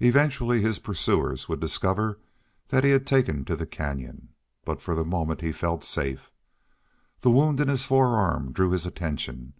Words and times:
Eventually 0.00 0.60
his 0.60 0.80
pursuers 0.80 1.48
would 1.48 1.60
discover 1.60 2.18
that 2.70 2.82
he 2.82 2.90
had 2.90 3.06
taken 3.06 3.44
to 3.44 3.54
the 3.54 3.68
canyon. 3.68 4.30
But 4.64 4.82
for 4.82 4.96
the 4.96 5.04
moment 5.04 5.42
he 5.42 5.52
felt 5.52 5.84
safe. 5.84 6.32
The 7.20 7.30
wound 7.30 7.60
in 7.60 7.68
his 7.68 7.86
forearm 7.86 8.50
drew 8.52 8.70
his 8.72 8.84
attention. 8.84 9.52